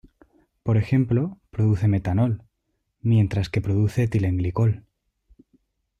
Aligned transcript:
Por 0.63 0.77
ejemplo, 0.77 1.37
produce 1.51 1.87
metanol, 1.87 2.41
mientras 3.01 3.49
que 3.51 3.61
produce 3.61 4.01
etilenglicol. 4.05 4.83